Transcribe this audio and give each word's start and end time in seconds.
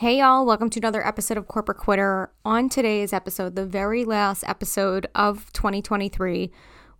Hey, 0.00 0.20
y'all, 0.20 0.46
welcome 0.46 0.70
to 0.70 0.80
another 0.80 1.06
episode 1.06 1.36
of 1.36 1.46
Corporate 1.46 1.76
Quitter. 1.76 2.32
On 2.42 2.70
today's 2.70 3.12
episode, 3.12 3.54
the 3.54 3.66
very 3.66 4.06
last 4.06 4.42
episode 4.46 5.06
of 5.14 5.52
2023, 5.52 6.50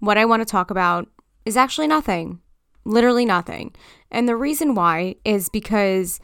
what 0.00 0.18
I 0.18 0.26
want 0.26 0.42
to 0.42 0.44
talk 0.44 0.70
about 0.70 1.08
is 1.46 1.56
actually 1.56 1.86
nothing. 1.86 2.40
Literally 2.84 3.24
nothing. 3.24 3.74
And 4.10 4.28
the 4.28 4.36
reason 4.36 4.74
why 4.74 5.14
is 5.24 5.48
because 5.48 6.20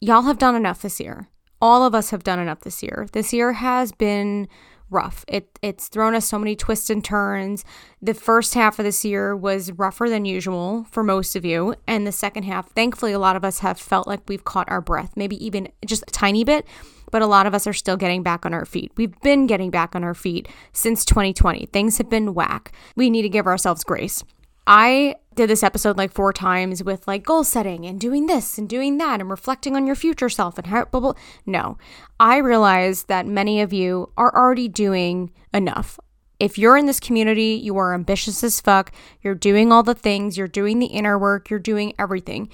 y'all 0.00 0.22
have 0.22 0.38
done 0.38 0.56
enough 0.56 0.82
this 0.82 0.98
year. 0.98 1.28
All 1.62 1.84
of 1.84 1.94
us 1.94 2.10
have 2.10 2.24
done 2.24 2.40
enough 2.40 2.62
this 2.62 2.82
year. 2.82 3.06
This 3.12 3.32
year 3.32 3.52
has 3.52 3.92
been 3.92 4.48
rough. 4.90 5.24
It 5.28 5.58
it's 5.62 5.88
thrown 5.88 6.14
us 6.14 6.26
so 6.26 6.38
many 6.38 6.56
twists 6.56 6.90
and 6.90 7.04
turns. 7.04 7.64
The 8.00 8.14
first 8.14 8.54
half 8.54 8.78
of 8.78 8.84
this 8.84 9.04
year 9.04 9.36
was 9.36 9.72
rougher 9.72 10.08
than 10.08 10.24
usual 10.24 10.86
for 10.90 11.02
most 11.02 11.36
of 11.36 11.44
you, 11.44 11.74
and 11.86 12.06
the 12.06 12.12
second 12.12 12.44
half, 12.44 12.70
thankfully, 12.70 13.12
a 13.12 13.18
lot 13.18 13.36
of 13.36 13.44
us 13.44 13.60
have 13.60 13.78
felt 13.78 14.06
like 14.06 14.20
we've 14.28 14.44
caught 14.44 14.70
our 14.70 14.80
breath, 14.80 15.12
maybe 15.16 15.44
even 15.44 15.68
just 15.84 16.02
a 16.02 16.12
tiny 16.12 16.44
bit. 16.44 16.66
But 17.12 17.22
a 17.22 17.26
lot 17.26 17.46
of 17.46 17.54
us 17.54 17.68
are 17.68 17.72
still 17.72 17.96
getting 17.96 18.24
back 18.24 18.44
on 18.44 18.52
our 18.52 18.64
feet. 18.64 18.90
We've 18.96 19.18
been 19.20 19.46
getting 19.46 19.70
back 19.70 19.94
on 19.94 20.02
our 20.02 20.12
feet 20.12 20.48
since 20.72 21.04
2020. 21.04 21.66
Things 21.66 21.98
have 21.98 22.10
been 22.10 22.34
whack. 22.34 22.72
We 22.96 23.10
need 23.10 23.22
to 23.22 23.28
give 23.28 23.46
ourselves 23.46 23.84
grace. 23.84 24.24
I 24.66 25.16
did 25.34 25.50
this 25.50 25.62
episode 25.62 25.96
like 25.96 26.12
four 26.12 26.32
times 26.32 26.82
with 26.82 27.06
like 27.06 27.22
goal 27.22 27.44
setting 27.44 27.84
and 27.84 28.00
doing 28.00 28.26
this 28.26 28.58
and 28.58 28.68
doing 28.68 28.98
that 28.98 29.20
and 29.20 29.30
reflecting 29.30 29.76
on 29.76 29.86
your 29.86 29.94
future 29.94 30.28
self 30.28 30.58
and 30.58 30.66
how 30.66 30.86
blah, 30.86 31.00
blah. 31.00 31.12
No, 31.44 31.78
I 32.18 32.38
realize 32.38 33.04
that 33.04 33.26
many 33.26 33.60
of 33.60 33.72
you 33.72 34.10
are 34.16 34.34
already 34.34 34.68
doing 34.68 35.30
enough. 35.52 36.00
If 36.40 36.58
you're 36.58 36.76
in 36.76 36.86
this 36.86 37.00
community, 37.00 37.60
you 37.62 37.76
are 37.76 37.94
ambitious 37.94 38.42
as 38.42 38.60
fuck. 38.60 38.92
You're 39.22 39.34
doing 39.34 39.72
all 39.72 39.82
the 39.82 39.94
things, 39.94 40.36
you're 40.36 40.48
doing 40.48 40.78
the 40.78 40.86
inner 40.86 41.18
work, 41.18 41.48
you're 41.48 41.58
doing 41.58 41.94
everything. 41.98 42.48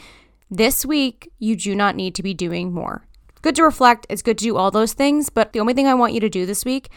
This 0.50 0.84
week, 0.84 1.32
you 1.38 1.56
do 1.56 1.74
not 1.74 1.96
need 1.96 2.14
to 2.16 2.22
be 2.22 2.34
doing 2.34 2.72
more. 2.72 3.06
Good 3.40 3.56
to 3.56 3.64
reflect, 3.64 4.06
it's 4.08 4.22
good 4.22 4.38
to 4.38 4.44
do 4.44 4.56
all 4.56 4.70
those 4.70 4.92
things, 4.92 5.30
but 5.30 5.52
the 5.52 5.60
only 5.60 5.74
thing 5.74 5.88
I 5.88 5.94
want 5.94 6.12
you 6.12 6.20
to 6.20 6.28
do 6.28 6.46
this 6.46 6.64
week 6.64 6.90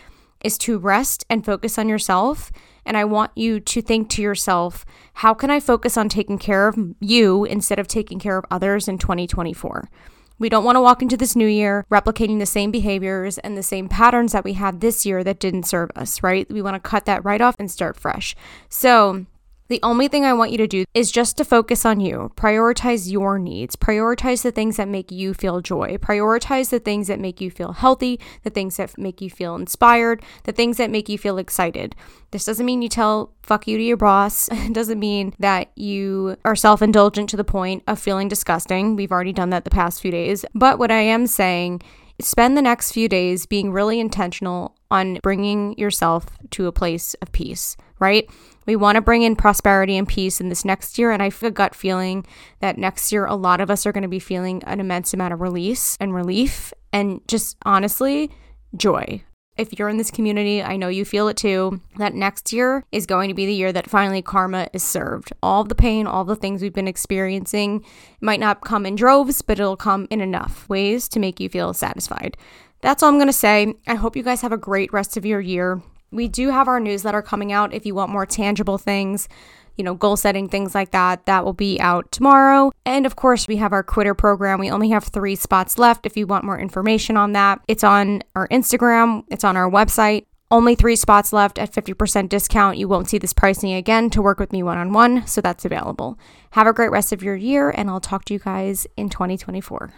is 0.43 0.57
to 0.59 0.77
rest 0.77 1.25
and 1.29 1.45
focus 1.45 1.77
on 1.77 1.89
yourself. 1.89 2.51
And 2.85 2.95
I 2.95 3.05
want 3.05 3.31
you 3.35 3.59
to 3.59 3.81
think 3.81 4.09
to 4.11 4.21
yourself, 4.21 4.85
how 5.15 5.33
can 5.33 5.49
I 5.49 5.59
focus 5.59 5.97
on 5.97 6.07
taking 6.07 6.37
care 6.37 6.67
of 6.67 6.77
you 6.99 7.45
instead 7.45 7.79
of 7.79 7.87
taking 7.87 8.19
care 8.19 8.37
of 8.37 8.45
others 8.51 8.87
in 8.87 8.97
2024? 8.97 9.89
We 10.37 10.49
don't 10.49 10.65
want 10.65 10.75
to 10.75 10.81
walk 10.81 11.01
into 11.01 11.15
this 11.15 11.35
new 11.35 11.47
year 11.47 11.85
replicating 11.89 12.39
the 12.39 12.45
same 12.45 12.69
behaviors 12.69 13.37
and 13.37 13.57
the 13.57 13.63
same 13.63 13.87
patterns 13.87 14.33
that 14.33 14.43
we 14.43 14.53
had 14.53 14.81
this 14.81 15.05
year 15.05 15.23
that 15.23 15.39
didn't 15.39 15.63
serve 15.63 15.91
us, 15.95 16.21
right? 16.21 16.49
We 16.51 16.61
want 16.61 16.75
to 16.75 16.89
cut 16.89 17.05
that 17.05 17.23
right 17.23 17.39
off 17.39 17.55
and 17.57 17.71
start 17.71 17.97
fresh. 17.97 18.35
So, 18.67 19.25
the 19.67 19.79
only 19.81 20.07
thing 20.07 20.23
I 20.23 20.33
want 20.33 20.51
you 20.51 20.59
to 20.59 20.67
do 20.67 20.85
is 20.93 21.11
just 21.11 21.37
to 21.37 21.45
focus 21.45 21.85
on 21.85 21.99
you. 21.99 22.31
Prioritize 22.35 23.11
your 23.11 23.39
needs. 23.39 23.75
Prioritize 23.75 24.43
the 24.43 24.51
things 24.51 24.77
that 24.77 24.87
make 24.87 25.11
you 25.11 25.33
feel 25.33 25.59
joy. 25.59 25.97
Prioritize 25.97 26.69
the 26.69 26.79
things 26.79 27.07
that 27.07 27.19
make 27.19 27.41
you 27.41 27.49
feel 27.49 27.73
healthy, 27.73 28.19
the 28.43 28.51
things 28.51 28.77
that 28.77 28.95
make 28.97 29.21
you 29.21 29.29
feel 29.29 29.55
inspired, 29.55 30.21
the 30.43 30.51
things 30.51 30.77
that 30.77 30.91
make 30.91 31.09
you 31.09 31.17
feel 31.17 31.39
excited. 31.39 31.95
This 32.29 32.45
doesn't 32.45 32.65
mean 32.65 32.83
you 32.83 32.89
tell 32.89 33.33
fuck 33.41 33.67
you 33.67 33.77
to 33.77 33.83
your 33.83 33.97
boss. 33.97 34.49
It 34.65 34.73
doesn't 34.73 34.99
mean 34.99 35.33
that 35.39 35.71
you 35.75 36.37
are 36.43 36.55
self 36.55 36.81
indulgent 36.81 37.29
to 37.29 37.37
the 37.37 37.43
point 37.43 37.83
of 37.87 37.99
feeling 37.99 38.27
disgusting. 38.27 38.95
We've 38.95 39.11
already 39.11 39.33
done 39.33 39.51
that 39.51 39.63
the 39.63 39.69
past 39.69 40.01
few 40.01 40.11
days. 40.11 40.43
But 40.53 40.79
what 40.79 40.91
I 40.91 41.01
am 41.01 41.27
saying 41.27 41.81
spend 42.21 42.57
the 42.57 42.61
next 42.61 42.91
few 42.91 43.09
days 43.09 43.45
being 43.45 43.71
really 43.71 43.99
intentional 43.99 44.75
on 44.89 45.19
bringing 45.21 45.77
yourself 45.77 46.25
to 46.51 46.67
a 46.67 46.71
place 46.71 47.13
of 47.15 47.31
peace, 47.31 47.75
right? 47.99 48.29
We 48.65 48.75
want 48.75 48.95
to 48.95 49.01
bring 49.01 49.21
in 49.21 49.35
prosperity 49.35 49.97
and 49.97 50.07
peace 50.07 50.39
in 50.41 50.49
this 50.49 50.65
next 50.65 50.97
year. 50.97 51.11
And 51.11 51.21
I 51.21 51.25
have 51.25 51.43
a 51.43 51.51
gut 51.51 51.75
feeling 51.75 52.25
that 52.59 52.77
next 52.77 53.11
year, 53.11 53.25
a 53.25 53.35
lot 53.35 53.61
of 53.61 53.69
us 53.69 53.85
are 53.85 53.91
going 53.91 54.03
to 54.03 54.07
be 54.07 54.19
feeling 54.19 54.63
an 54.65 54.79
immense 54.79 55.13
amount 55.13 55.33
of 55.33 55.41
release 55.41 55.97
and 55.99 56.13
relief 56.13 56.73
and 56.91 57.21
just 57.27 57.57
honestly, 57.65 58.31
joy. 58.75 59.21
If 59.57 59.79
you're 59.79 59.87
in 59.87 59.95
this 59.95 60.11
community, 60.11 60.61
I 60.61 60.75
know 60.75 60.89
you 60.89 61.05
feel 61.05 61.29
it 61.29 61.37
too, 61.37 61.79
that 61.97 62.13
next 62.13 62.51
year 62.51 62.83
is 62.91 63.05
going 63.05 63.29
to 63.29 63.33
be 63.33 63.45
the 63.45 63.53
year 63.53 63.71
that 63.71 63.89
finally 63.89 64.21
karma 64.21 64.67
is 64.73 64.83
served. 64.83 65.31
All 65.41 65.63
the 65.63 65.73
pain, 65.73 66.07
all 66.07 66.25
the 66.25 66.35
things 66.35 66.61
we've 66.61 66.73
been 66.73 66.89
experiencing 66.89 67.85
might 68.19 68.41
not 68.41 68.59
come 68.59 68.85
in 68.85 68.97
droves, 68.97 69.41
but 69.41 69.57
it'll 69.57 69.77
come 69.77 70.07
in 70.11 70.19
enough 70.19 70.67
ways 70.67 71.07
to 71.07 71.21
make 71.21 71.39
you 71.39 71.47
feel 71.47 71.73
satisfied. 71.73 72.35
That's 72.81 73.01
all 73.01 73.07
I'm 73.07 73.15
going 73.15 73.27
to 73.27 73.33
say. 73.33 73.75
I 73.87 73.95
hope 73.95 74.17
you 74.17 74.23
guys 74.23 74.41
have 74.41 74.51
a 74.51 74.57
great 74.57 74.91
rest 74.91 75.15
of 75.15 75.25
your 75.25 75.39
year. 75.39 75.81
We 76.11 76.27
do 76.27 76.49
have 76.49 76.67
our 76.67 76.81
newsletter 76.81 77.21
coming 77.21 77.53
out 77.53 77.73
if 77.73 77.85
you 77.85 77.95
want 77.95 78.11
more 78.11 78.25
tangible 78.25 78.77
things, 78.77 79.29
you 79.77 79.83
know, 79.83 79.95
goal 79.95 80.17
setting, 80.17 80.47
things 80.47 80.75
like 80.75 80.91
that. 80.91 81.25
That 81.25 81.45
will 81.45 81.53
be 81.53 81.79
out 81.79 82.11
tomorrow. 82.11 82.71
And 82.85 83.05
of 83.05 83.15
course, 83.15 83.47
we 83.47 83.57
have 83.57 83.73
our 83.73 83.83
quitter 83.83 84.13
program. 84.13 84.59
We 84.59 84.69
only 84.69 84.89
have 84.89 85.05
three 85.05 85.35
spots 85.35 85.77
left 85.77 86.05
if 86.05 86.15
you 86.15 86.27
want 86.27 86.45
more 86.45 86.59
information 86.59 87.17
on 87.17 87.33
that. 87.33 87.61
It's 87.67 87.83
on 87.83 88.23
our 88.35 88.47
Instagram, 88.49 89.23
it's 89.29 89.43
on 89.43 89.57
our 89.57 89.69
website. 89.69 90.25
Only 90.51 90.75
three 90.75 90.95
spots 90.95 91.33
left 91.33 91.57
at 91.57 91.73
50% 91.73 92.29
discount. 92.29 92.77
You 92.77 92.87
won't 92.87 93.09
see 93.09 93.17
this 93.17 93.33
pricing 93.33 93.73
again 93.73 94.11
to 94.11 94.21
work 94.21 94.39
with 94.39 94.51
me 94.51 94.61
one 94.61 94.77
on 94.77 94.93
one, 94.93 95.25
so 95.25 95.41
that's 95.41 95.65
available. 95.65 96.19
Have 96.51 96.67
a 96.67 96.73
great 96.73 96.91
rest 96.91 97.11
of 97.11 97.23
your 97.23 97.35
year, 97.35 97.71
and 97.71 97.89
I'll 97.89 97.99
talk 97.99 98.25
to 98.25 98.33
you 98.33 98.39
guys 98.39 98.85
in 98.95 99.09
2024. 99.09 99.95